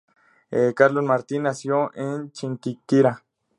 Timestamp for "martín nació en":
1.03-2.31